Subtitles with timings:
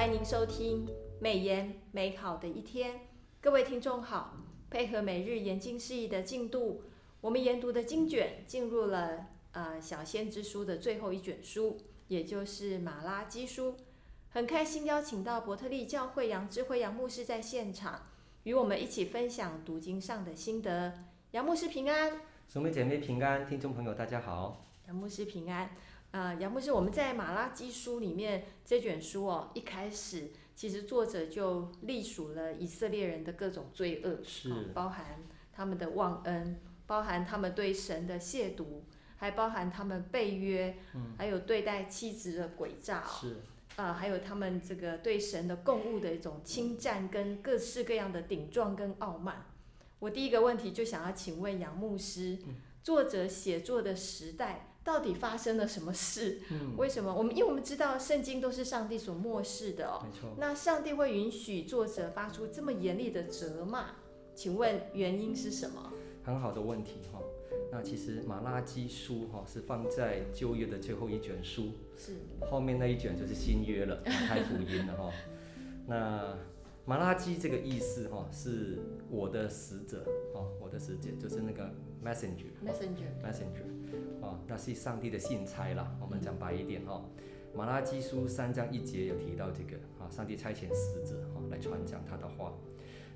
[0.00, 0.86] 欢迎您收听
[1.20, 2.94] 《美言美好的一天》。
[3.38, 4.34] 各位听众好，
[4.70, 6.84] 配合每日研经释义的进度，
[7.20, 11.76] 我们研读的经卷进入了呃小先知书的最后一卷书，
[12.08, 13.76] 也就是马拉基书。
[14.30, 18.06] 很开心邀请到伯特利教会杨智慧杨牧师在现场，
[18.44, 20.94] 与我们一起分享读经上的心得。
[21.32, 24.64] 杨牧师平安，兄妹姐妹平安，听众朋友大家好。
[24.86, 25.70] 杨牧师平安。
[26.12, 38.80] 呃，杨牧师，我们在马拉基书里面这卷书哦，一开始其实作者就隶属了以色列人的各种罪恶，是，哦，包含他们的忘恩，包含他们对神的亵渎，
[39.18, 43.36] 还包含他们背约，嗯，还有对待妻子的诡诈，哦，是，
[43.76, 49.46] 啊，还有他们这个对神的供物的一种侵占跟各式各样的顶撞跟傲慢。
[50.00, 54.66] 我第一个问题就想要请问杨牧师，嗯，作者写作的时代。
[54.90, 56.40] 到底发生了什么事？
[56.50, 57.32] 嗯，为什么我们？
[57.36, 60.02] 因为我们知道圣经都是上帝所漠视的哦。
[60.02, 60.30] 没错。
[60.36, 63.90] 那上帝会允许作者发出这么严厉的责骂？
[64.34, 65.92] 请问原因是什么？
[66.24, 67.20] 很好的问题哈。
[67.70, 72.14] 那其实马拉基书哈是放在旧约的最后一卷书，是。
[72.50, 75.12] 后面那一卷就是新约了，马太福音了哈。
[75.86, 76.36] 那
[76.84, 80.04] 马拉基这个意思哈是我的使者
[80.34, 81.70] 哦，我的使者就是那个
[82.04, 83.69] messenger messenger
[84.46, 85.90] 那是上帝的信差啦。
[86.00, 87.02] 我们讲白一点哈，
[87.54, 92.52] 马拉基书三章一节有提到这个啊，上帝差遣使者哈来传讲他的话。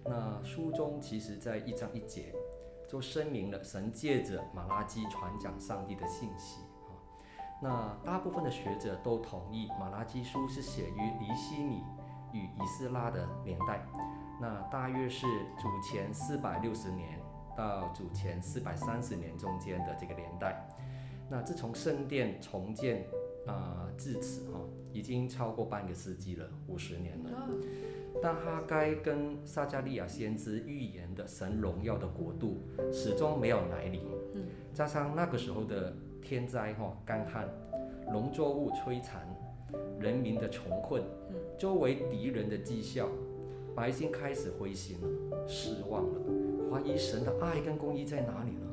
[0.04, 2.34] 那书中其实在一章一节
[2.86, 6.92] 就声明了神借着马拉基传讲上帝的信息啊。
[7.62, 11.82] 那大部分的学者都同意马拉基书是写于尼希米
[12.32, 13.86] 与以斯拉的年代，
[14.40, 15.26] 那大约是
[15.58, 17.18] 主前四百六十年
[17.56, 20.68] 到主前四百三十年中间的这个年代。
[21.30, 23.06] 那自从圣殿重建
[23.46, 27.30] 啊、呃、至此哈、哦，已经超过半个世纪了，五十年了。
[28.22, 32.62] 但哈该跟撒迦利亚先知预言的神荣耀的国度
[32.92, 34.00] 始终没有来临。
[34.72, 37.48] 加上那个时候的天灾哈、哦、干旱、
[38.12, 39.26] 农作物摧残、
[39.98, 41.02] 人民的穷困、
[41.58, 43.08] 周围敌人的讥笑，
[43.74, 48.63] 百姓开始灰心了、失望了，怀疑神的爱跟公义在哪里呢？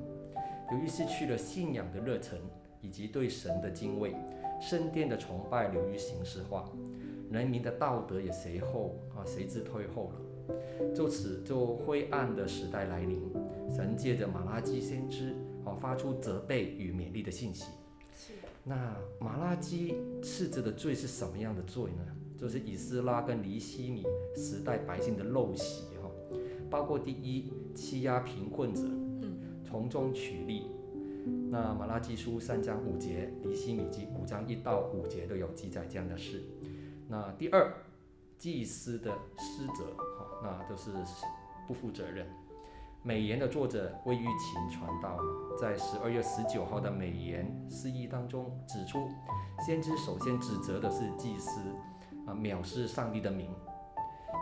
[0.71, 2.39] 由于失去了信仰的热忱
[2.81, 4.15] 以及对神的敬畏，
[4.61, 6.71] 圣殿的崇拜流于形式化，
[7.29, 10.21] 人民的道德也随后啊随之退后了。
[10.95, 13.21] 就此，就灰暗的时代来临，
[13.69, 17.65] 神借着马拉基先知啊发出责备与勉励的信息。
[18.63, 22.05] 那马拉基斥责的罪是什么样的罪呢？
[22.37, 24.03] 就是以斯拉跟尼希米
[24.35, 26.09] 时代百姓的陋习哈，
[26.69, 28.81] 包括第一，欺压贫困者。
[29.71, 30.69] 从中取利，
[31.49, 36.43] 那马拉基书三章五节，尼希米记五章一到五节都有记载这样的事。
[37.07, 37.73] 那第二，
[38.37, 40.91] 祭司的失责，哈那都是
[41.69, 42.27] 不负责任。
[43.01, 45.17] 美言的作者魏玉琴传道，
[45.57, 49.07] 在十二月十九号的美言释义当中指出，
[49.65, 51.61] 先知首先指责的是祭司
[52.27, 53.49] 啊，藐视上帝的名，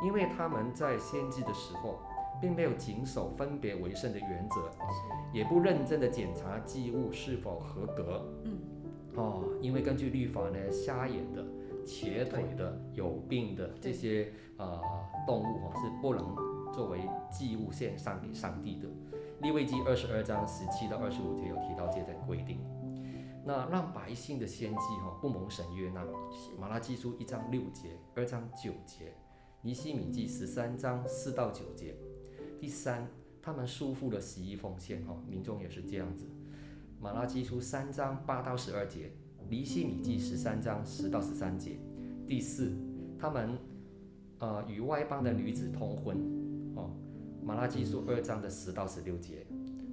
[0.03, 1.99] 因为他们在献祭的时候。
[2.41, 4.71] 并没有谨守分别为圣的原则，
[5.33, 8.25] 也不认真的检查祭物是否合格。
[8.43, 8.59] 嗯，
[9.15, 11.45] 哦，因为根据律法呢，瞎眼的、
[11.85, 14.81] 瘸腿的、有病的这些呃
[15.27, 16.35] 动物哦，是不能
[16.73, 16.99] 作为
[17.29, 18.87] 祭物献上给上帝的。
[19.41, 22.59] 利未记二十二章十七到二十五节有提到这个规定。
[23.45, 26.05] 那让百姓的献祭哈不蒙神悦纳。
[26.59, 29.13] 马拉基书一章六节、二章九节，
[29.61, 31.95] 尼西米记十三章四到九节。
[32.59, 33.07] 第三，
[33.41, 36.25] 他们束缚了十一奉献，哈，民众也是这样子。
[36.99, 39.11] 马拉基书三章八到十二节，
[39.47, 41.79] 尼西米记十三章十到十三节。
[42.27, 42.73] 第四，
[43.17, 43.57] 他们
[44.39, 46.17] 呃与外邦的女子通婚，
[46.75, 46.91] 哦，
[47.41, 49.47] 马拉基书二章的十到十六节，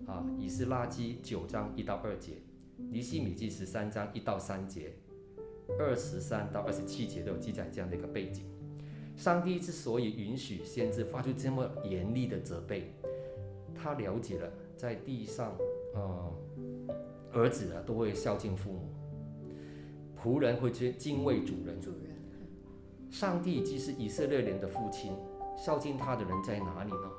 [0.05, 2.33] 啊，以斯拉记九章一到二节，
[2.77, 4.93] 尼西米记十三章一到三节，
[5.79, 8.45] 二十三到二十七节都有记载这样的一个背景。
[9.17, 12.93] 上帝之所以允许先知发出这么严厉的责备，
[13.75, 15.57] 他了解了在地上，
[15.95, 16.33] 呃，
[17.33, 18.93] 儿子啊都会孝敬父母，
[20.23, 21.81] 仆人会去敬畏主人。
[21.81, 22.15] 主人，
[23.11, 25.13] 上帝既是以色列人的父亲，
[25.57, 27.11] 孝敬他的人在哪里呢？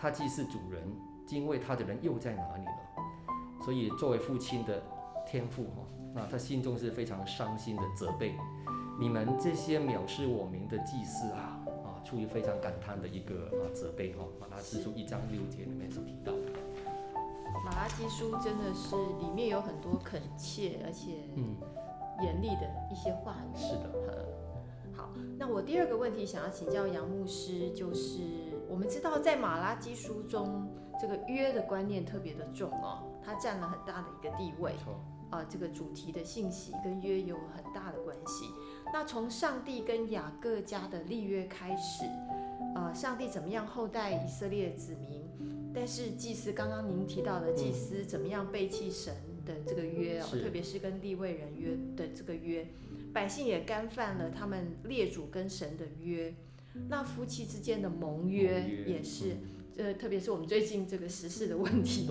[0.00, 0.82] 他既是主人，
[1.24, 2.70] 敬畏他的人又在哪里呢？
[3.64, 4.82] 所以作为父亲的
[5.24, 5.86] 天父哈，
[6.16, 8.34] 那他心中是非常伤心的责备。
[8.98, 16.52] 你们这些藐视我名的祭司啊，啊，出于非常感叹的一个啊责备哈，马拉基书一章六节里面所提到的。
[17.64, 21.56] 马拉基书真的是里面有很多恳切而且嗯
[22.22, 23.56] 严厉的一些话语。
[23.56, 23.90] 是的。
[24.94, 25.08] 好，
[25.38, 28.20] 那我第二个问题想要请教杨牧师，就是
[28.68, 30.68] 我们知道在马拉基书中，
[31.00, 34.74] 这个约的观念特别的重哦，它占了很大的一个地位。
[34.84, 35.00] 错
[35.30, 38.50] 啊、呃，这个主题的信息跟约有很大的关系。
[38.92, 42.04] 那从上帝跟雅各家的立约开始，
[42.74, 45.22] 呃，上帝怎么样厚待以色列子民？
[45.74, 49.14] 但是祭司刚刚您提到的祭司怎么样背弃神
[49.46, 52.66] 的这个约哦，特别是跟立位人约的这个约，
[53.12, 56.34] 百姓也干犯了他们列祖跟神的约。
[56.88, 59.36] 那夫妻之间的盟约也是，
[59.78, 62.08] 呃，特别是我们最近这个时事的问题。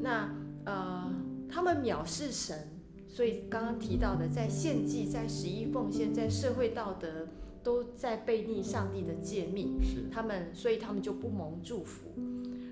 [0.00, 0.32] 那
[0.64, 1.12] 呃。
[1.46, 2.73] 他们藐视神，
[3.14, 7.28] 所以刚刚提到的，在献祭、在十一奉献、在社会道德，
[7.62, 9.80] 都在背逆上帝的诫命。
[9.80, 12.08] 是他们，所以他们就不蒙祝福。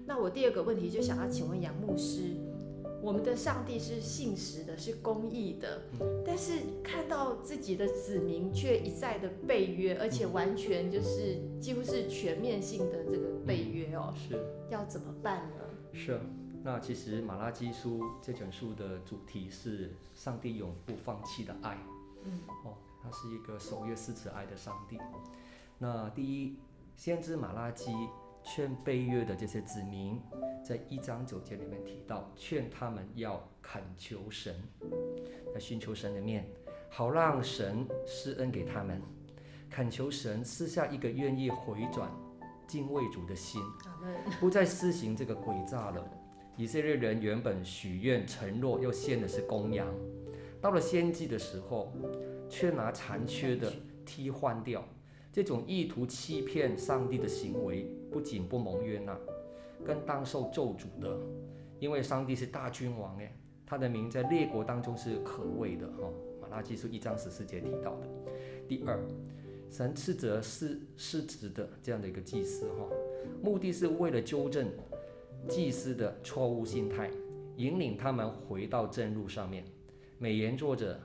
[0.05, 2.35] 那我第二个问题就想要请问杨牧师，
[3.01, 5.83] 我们的上帝是信实的，是公义的，
[6.27, 14.37] 但是看到自己的子民却一再的背约，而且完全就是几乎是全面性的这个背约哦，是
[14.71, 15.65] 要怎么办呢？
[15.93, 16.19] 是。
[16.65, 21.77] 那其实马拉基书这卷书的主题是上帝永不放弃的爱，
[22.25, 24.97] 嗯，哦，他是一个守约施慈爱的上帝。
[25.77, 26.57] 那第一，
[26.97, 27.93] 先知马拉基
[28.45, 30.21] 劝被约的这些子民，
[30.65, 34.55] 在一章九节里面提到，劝他们要恳求神，
[35.53, 36.49] 来寻求神的面，
[36.89, 39.03] 好让神施恩给他们，
[39.69, 42.09] 恳求神赐下一个愿意回转
[42.69, 43.61] 敬畏主的心，
[44.39, 46.22] 不再施行这个诡诈了。
[46.57, 49.89] 以色列人原本许愿承诺要献的是公羊，
[50.61, 51.93] 到了献祭的时候，
[52.49, 53.73] 却拿残缺的
[54.05, 54.87] 替换掉。
[55.33, 59.19] 这种意图欺骗上帝的行为，不仅不蒙悦纳，
[59.83, 61.19] 更当受咒诅的。
[61.81, 63.35] 因为上帝是大君王，哎，
[63.65, 65.87] 他的名在列国当中是可畏的。
[65.93, 68.07] 哈，马拉基书一章十四节提到的。
[68.69, 69.01] 第二，
[69.71, 72.87] 神斥责失失职的这样的一个祭司，哈，
[73.43, 74.69] 目的是为了纠正。
[75.49, 77.11] 祭司的错误心态，
[77.57, 79.65] 引领他们回到正路上面。
[80.19, 81.01] 美言作者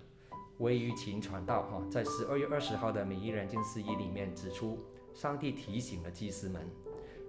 [0.59, 4.79] 魏玉琴传道哈，在十二月二十号的每一人静思义里面指出，
[5.13, 6.61] 上帝提醒了祭司们，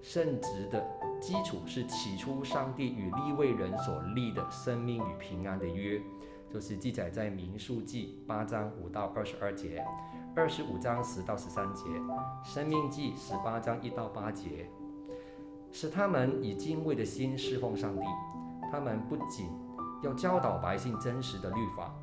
[0.02, 0.86] 圣职的
[1.20, 6.00] 基础是起初上帝与立位人所立的生命与平安的约，
[6.52, 9.82] 就是记载在民数记八章五到二十二节，
[10.36, 11.84] 二十五章十到十三节，
[12.44, 14.70] 生命记十八章一到八节。
[15.72, 18.06] 使他们以敬畏的心侍奉上帝。
[18.70, 19.48] 他们不仅
[20.02, 21.94] 要教导百姓真实的律法，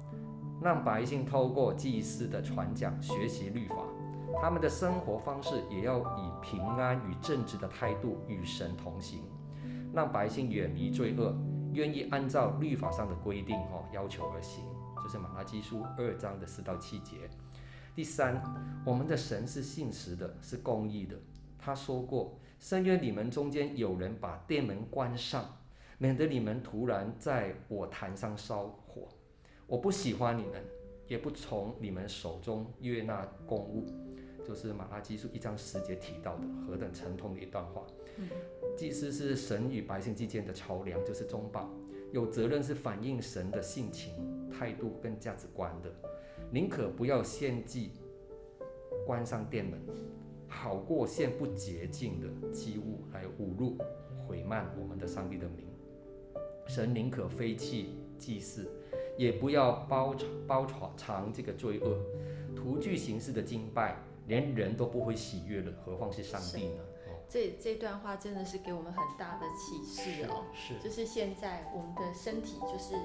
[0.61, 3.77] 让百姓透过祭司的传讲学习律法。
[4.41, 9.21] 他们的生活方式也要以平安与正直的态度与神同行，
[9.93, 11.33] 让百姓远离罪恶，
[11.73, 14.65] 愿意按照律法上的规定哦要求而行。
[15.03, 17.29] 这、是马拉基书二章的四到七节。
[17.93, 18.41] 第三，
[18.83, 21.15] 我们的神是信实的，是公义的。
[21.65, 22.37] 他说过。
[22.59, 25.57] 深渊你们中间有人把店门关上，
[25.97, 29.07] 免得你们突然在我坛上烧火。
[29.67, 30.63] 我不喜欢你们，
[31.07, 33.85] 也不从你们手中悦纳公物。
[34.47, 37.83] 就是马拉基书一章十节提到的，何等沉痛的一段话。
[38.77, 41.69] 祭司是神与百姓之间的桥梁，就是中保，
[42.11, 44.13] 有责任是反映神的性情、
[44.49, 45.91] 态度跟价值观的。
[46.51, 47.91] 宁可不要献祭，
[49.05, 49.79] 关上店门。
[50.65, 53.77] 好过线不洁净的祭物来侮辱、
[54.27, 55.63] 毁慢我们的上帝的名。
[56.65, 58.67] 神宁可废弃祭祀，
[59.15, 60.15] 也不要包
[60.47, 60.65] 包
[60.97, 61.95] 藏这个罪恶。
[62.55, 63.95] 徒具形式的敬拜，
[64.25, 66.83] 连人都不会喜悦了，何况是上帝呢？
[67.29, 70.45] 这这段话真的是给我们很大的启示哦。
[70.51, 72.95] 是，是就是现在我们的身体就是。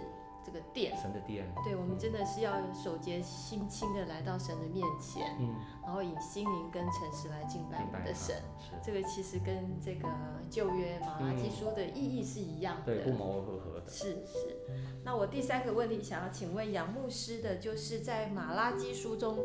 [0.44, 8.36] 这个殿，神的殿，对，我们真的是要守节心清的来到神的面前，嗯，然后以心灵跟诚实来敬拜我们的神。
[8.58, 10.08] 是，这个其实跟这个
[10.48, 13.88] 旧约马拉基书的意义是一样的，对，不谋而合合的。
[13.88, 14.56] 是是。
[15.04, 19.38] 那我第三个问题想要请问杨牧师的，就是在马拉基书中，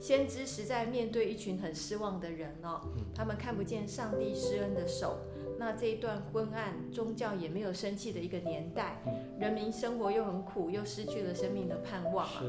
[0.00, 2.80] 先知实在面对一群很失望的人哦，
[3.14, 5.18] 他们看不见上帝施恩的手。
[5.64, 9.00] 那这一段昏暗，宗教也没有生气的一个年代，
[9.38, 12.42] 人民生活又很苦，又失去了生命的盼望啊。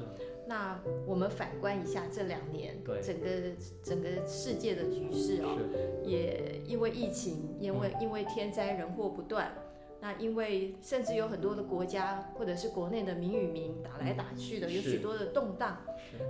[0.48, 3.30] 那我们反观一下这两年，整个
[3.84, 5.60] 整个世界的局势哦，
[6.04, 9.54] 也因为疫情，因为因为天灾人祸不断，
[10.02, 15.78] 那因为甚至有很多的国家或者是国内的民与民打来打去的，有许多的动荡。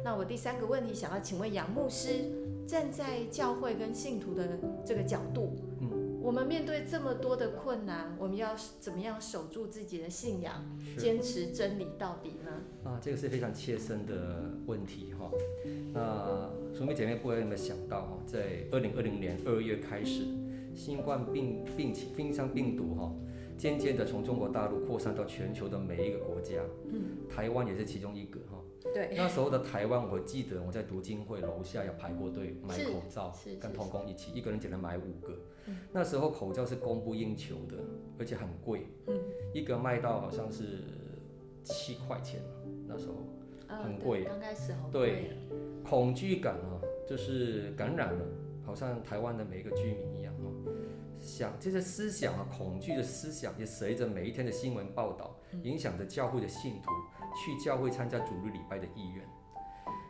[0.04, 2.26] 那我第三个问题想要请问杨牧师，
[2.68, 5.56] 站在教会跟信徒的这个角度。
[6.24, 10.64] 我们面对这么多的困难，我们要怎么样守住自己的信仰，
[10.98, 12.90] 坚持真理到底呢？
[12.90, 15.30] 啊，这个是非常切身的问题哈。
[15.94, 20.24] 那兄妹姐妹不知道有没有想到哈，在二零二零年二月开始，
[20.74, 23.12] 新冠病病情、冰箱病毒哈，
[23.58, 28.60] 渐渐的从中国大陆扩散到全球的每一个国家，嗯，台湾也是其中一个哈。
[28.94, 35.34] 对，那时候的台湾，我记得我在读经会楼下要排过队买口罩，跟同工一起，一个人只能买五个。
[35.68, 37.78] 嗯、那时候口罩是供不应求的，
[38.20, 39.18] 而且很贵，嗯、
[39.54, 40.80] 一个卖到好像是
[41.64, 42.42] 七块钱，
[42.88, 43.16] 那时候。
[43.82, 44.24] 很贵。
[44.24, 45.02] 刚开始好贵。
[45.02, 45.38] 对，
[45.84, 48.24] 恐惧感啊，就是感染了，
[48.64, 50.32] 好像台湾的每一个居民一样。
[50.36, 50.43] 啊，
[51.24, 56.92] 想这些思想啊，恐惧的思想也随着每一天的新闻报道，影响着教会的信徒。
[57.36, 59.28] 去教会参加主日礼拜的意愿，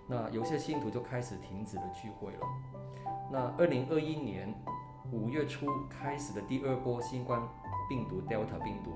[0.09, 2.39] 那有些信徒就开始停止了聚会了。
[3.31, 4.53] 那二零二一年
[5.09, 7.41] 五月初开始的第二波新冠
[7.87, 8.91] 病毒 Delta 病毒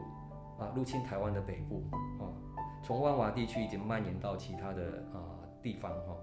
[0.62, 1.86] 啊，入侵台湾的北部
[2.20, 2.28] 啊，
[2.84, 6.18] 从万华地区已经蔓延到其他的啊地方哈。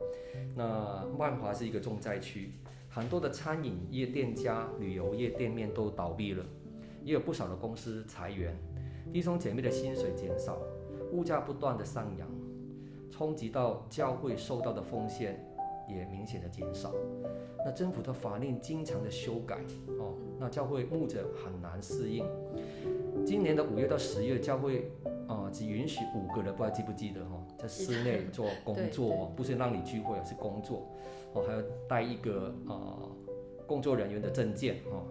[0.55, 2.53] 那万华是一个重灾区，
[2.95, 6.45] 很多的餐饮业店家、旅游业店面都倒闭了，
[7.03, 8.57] 也有不少的公司裁员，
[9.13, 10.57] 弟兄姐妹的薪水减少。
[11.11, 12.29] 物价不断的上扬，
[13.11, 15.45] 冲击到教会受到的奉献
[15.89, 16.95] 也明显的减少。
[17.65, 19.57] 那政府的法令经常的修改
[19.99, 22.25] 哦，那教会牧者很难适应。
[23.27, 24.89] 今年的五月到十月，教会、
[25.29, 30.87] 呃、只允许五个人，不知道记不记得哈、哦，在室内做工作，不是让你聚会，而是工作
[31.33, 33.17] 哦，还要带一个啊、呃、
[33.67, 35.07] 工作人员的证件哦。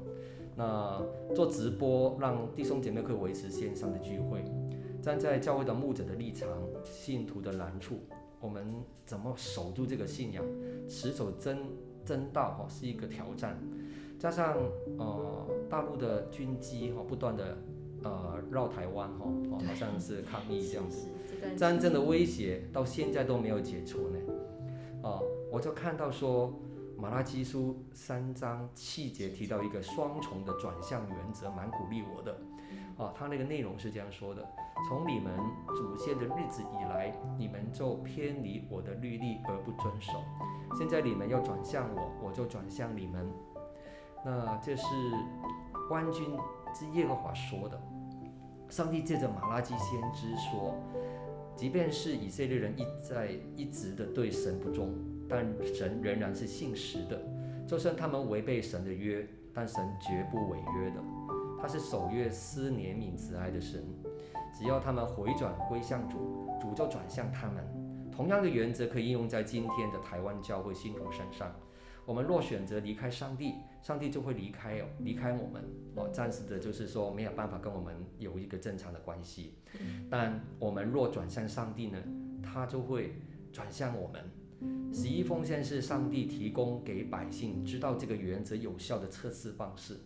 [0.55, 1.01] 那
[1.33, 4.43] 做直播，让弟兄姐妹可以维持线上的聚会。
[5.01, 6.47] 站在教会的牧者的立场，
[6.85, 7.97] 信徒的难处，
[8.39, 8.65] 我们
[9.05, 10.45] 怎么守住这个信仰，
[10.87, 11.57] 持守真
[12.05, 13.59] 真道哈，是一个挑战。
[14.19, 14.55] 加上
[14.97, 17.57] 呃大陆的军机哈不断的
[18.03, 19.25] 呃绕台湾哈，
[19.67, 21.07] 好像是抗议这样子，
[21.57, 24.19] 战争的威胁到现在都没有解除呢。
[25.01, 26.53] 哦，我就看到说
[26.97, 32.37] 马拉基书三章七节提到一个双重的转向原则，蛮鼓励我的。
[32.95, 34.47] 哦，他那个内容是这样说的：
[34.87, 35.33] 从你们
[35.75, 40.13] 祖先的日子以来，你们就偏离我的律例而不遵守。
[40.77, 43.27] 现在你们要转向我，我就转向你们。
[44.23, 44.85] 那这是
[45.89, 46.37] 万军
[46.73, 47.79] 是耶和华说的。
[48.69, 50.75] 上帝借着马拉基先知说，
[51.55, 54.93] 即便是以色列人一再一直的对神不忠，
[55.29, 57.21] 但神仍然是信实的。
[57.67, 60.97] 就算他们违背神的约，但神绝不违约的。
[61.61, 63.81] 他是守约施怜悯慈爱的神，
[64.51, 67.63] 只要他们回转归向主，主就转向他们。
[68.11, 71.51] 同样的原则可以应用在今天的台湾教会信徒身上。
[72.05, 75.61] 我们若选择离开上帝，上帝就会离开哦，离开我们
[75.95, 76.09] 哦。
[76.09, 79.55] 暂时的就是说没有办法跟我们有一个正常的关系。
[80.09, 82.01] 但我们若转向上帝呢，
[82.41, 83.13] 他就会
[83.51, 84.23] 转向我们。
[84.93, 89.97] 十一奉献是上帝提供给百姓知道这个原则有效的测试方式。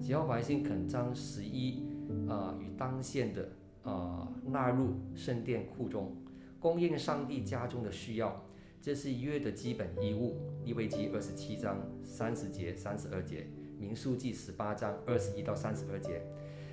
[0.00, 1.82] 只要百姓肯将十一
[2.28, 3.48] 啊与当献的
[3.82, 6.14] 啊纳入圣殿库中，
[6.60, 8.45] 供应上帝家中的需要，
[8.86, 10.36] 这是约的基本义务。
[10.64, 13.44] 利未记二十七章三十节、三十二节，
[13.80, 16.22] 民数记十八章二十一到三十二节。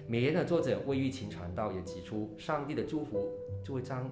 [0.06, 3.32] 美言的作者魏玉琴传道也指出，上帝的祝福
[3.64, 4.08] 就会将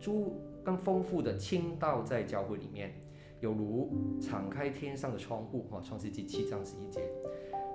[0.00, 2.94] 诸更丰富的倾倒在教会里面，
[3.40, 5.66] 有如敞开天上的窗户。
[5.70, 7.02] 哈，创世记七章十一节，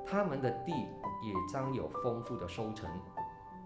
[0.03, 2.89] 他们的地也将有丰富的收成，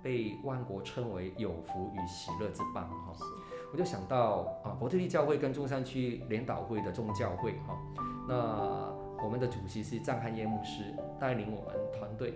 [0.04, 2.86] 被万国称为有福与喜乐之邦。
[2.90, 3.16] 哈，
[3.76, 7.56] 我就想到啊，伯特利教会跟中山区联导会的众教会。
[7.68, 7.78] 哈，
[8.26, 8.90] 那
[9.22, 12.36] 我们的主席是张汉业牧师，带领我们团队，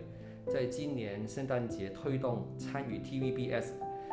[0.52, 3.68] 在今年圣诞节推动参与 TVBS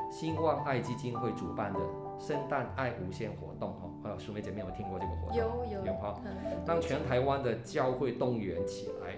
[0.08, 1.80] 兴旺爱基金会主办的。
[2.16, 5.36] 圣诞爱无限活动哈，还有淑梅姐妹有听过这个活动？
[5.36, 6.22] 有有有哈，
[6.64, 9.16] 当全台湾的教会动员起来，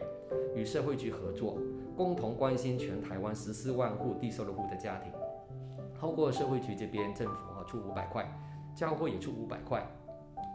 [0.56, 1.58] 与社会局合作，
[1.94, 5.12] 共同关心全台湾十四万户低收入户的家庭。
[6.00, 8.26] 透过社会局这边政府哈出五百块，
[8.74, 9.86] 教会也出五百块，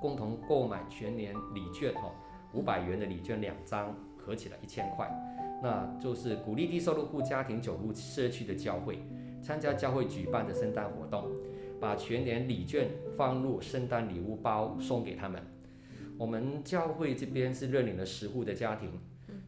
[0.01, 2.11] 共同购买全年礼券哈，
[2.53, 5.09] 五百元的礼券两张，合起来一千块。
[5.61, 8.99] 那就是鼓励低收入户家庭走入社区的教会，
[9.41, 11.31] 参加教会举办的圣诞活动。
[11.79, 15.41] 把全年礼券放入圣诞礼物包送给他们。
[16.17, 18.89] 我们教会这边是认领了十户的家庭，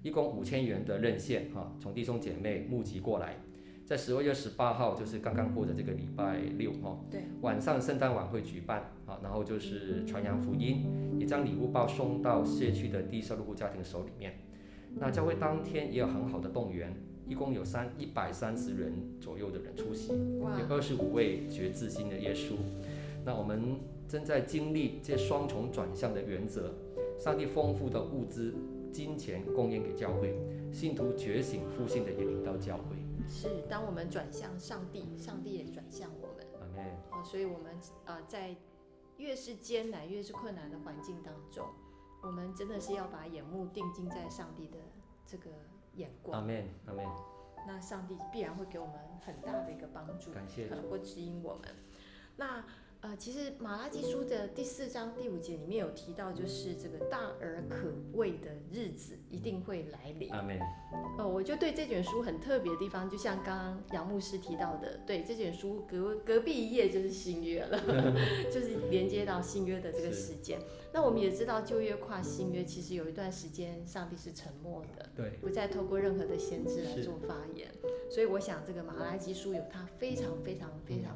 [0.02, 3.38] 一共五千元的认献哈，从弟兄姐妹募集过来，
[3.86, 10.88] 在十二月十八号就是刚刚过的这个礼拜六哈，对，晚上圣诞晚会举办啊，然后就是传扬福音，
[11.20, 14.40] 也将礼物包送到社区的低收入户家庭手里面。
[14.96, 16.96] 那教会当天也有很好的动员，
[17.28, 22.56] 一共有三一百三十人左右的人出席，有二十五位觉知心的耶稣。
[23.24, 23.76] 那我们
[24.08, 26.74] 正在经历这双重转向的原则，
[27.20, 28.52] 上帝丰富的物资、
[28.92, 30.34] 金钱供应给教会，
[30.72, 32.96] 信徒觉醒复兴的也领到教会。
[33.30, 36.46] 是，当我们转向上帝，上帝也转向我们。
[36.60, 36.86] 阿门。
[37.12, 38.56] 哦，所以我们啊、呃，在
[39.18, 41.68] 越是艰难、越是困难的环境当中。
[42.22, 44.80] 我们真的是要把眼目定睛在上帝的
[45.26, 45.50] 这个
[45.96, 46.40] 眼光。
[46.40, 47.06] 阿门，阿门。
[47.68, 51.76] 那上帝必然会给我们很大的一个帮助，感谢，可能会指引我们。
[52.38, 52.64] 那。
[53.06, 60.32] 呃，其实马拉基书的第四章第五节里面有提到，就是这个大而可畏的日子一定会来临。
[60.32, 60.60] 阿门。
[61.20, 67.80] 呃，我就对这卷书很特别的地方，就像刚刚杨牧师提到的，对这卷书隔隔壁一页就是新约了，
[68.52, 70.60] 就是连接到新约的这个时间。
[70.92, 77.70] 那我们也知道旧约跨新约，其实有一段时间上帝是沉默的，对，不再透过任何的先知来做发言。
[78.10, 81.16] 所以我想这个马拉基书有它非常非常非常。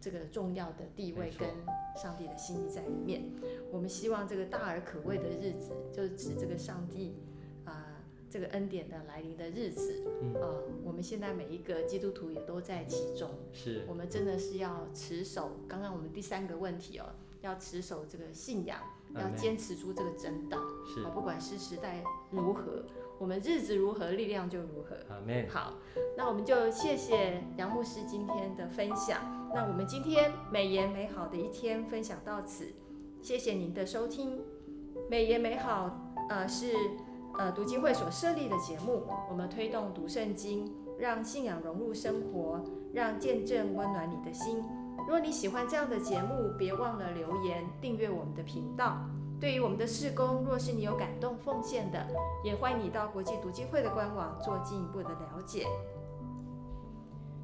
[0.00, 1.48] 这个重要的地位跟
[1.96, 3.30] 上帝的心意在里面，
[3.72, 7.16] 我们希望这个大而可畏的日子，就是指这个上帝
[7.64, 7.84] 啊、呃，
[8.30, 10.04] 这个恩典的来临的日子
[10.36, 10.62] 啊。
[10.84, 15.52] 我们现在每一个基督徒也都在其中，是我们真的是要持守。
[15.68, 17.06] 刚刚我们第三个问题哦，
[17.40, 18.80] 要持守这个信仰，
[19.14, 22.84] 要坚持住这个真道，是不管是时代如何。
[23.18, 24.96] 我们日子如何，力量就如何。
[25.48, 25.74] 好，
[26.16, 29.37] 那我们就谢谢杨牧师今天的分享。
[29.54, 32.68] 那我们今天美言美好的一天分享到此，
[33.22, 34.40] 谢谢您的收听。
[35.08, 35.90] 美言美好，
[36.28, 36.72] 呃，是
[37.38, 39.04] 呃读经会所设立的节目。
[39.30, 42.62] 我们推动读圣经，让信仰融入生活，
[42.92, 44.62] 让见证温暖你的心。
[44.98, 48.98] 如果你喜欢这样的节目，别忘了留言订阅我们的频道。
[49.40, 52.06] 对于我们的事工，若是你有感动奉献的，
[52.44, 55.64] 也欢迎你到国际读经会的官网做进一步的了解。